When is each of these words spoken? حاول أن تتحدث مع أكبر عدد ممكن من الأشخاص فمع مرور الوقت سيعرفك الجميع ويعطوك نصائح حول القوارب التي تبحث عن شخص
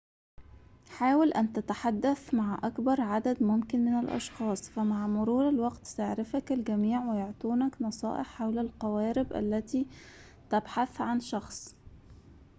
حاول 0.91 1.31
أن 1.31 1.53
تتحدث 1.53 2.33
مع 2.33 2.59
أكبر 2.63 3.01
عدد 3.01 3.43
ممكن 3.43 3.85
من 3.85 3.99
الأشخاص 3.99 4.69
فمع 4.69 5.07
مرور 5.07 5.49
الوقت 5.49 5.85
سيعرفك 5.85 6.51
الجميع 6.51 7.05
ويعطوك 7.11 7.81
نصائح 7.81 8.25
حول 8.25 8.59
القوارب 8.59 9.33
التي 9.33 9.87
تبحث 10.49 11.01
عن 11.01 11.19
شخص 11.19 11.75